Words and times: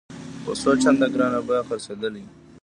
په 0.43 0.51
څو 0.61 0.71
چنده 0.83 1.07
ګرانه 1.13 1.39
بیه 1.47 1.61
خرڅېدلې. 1.67 2.23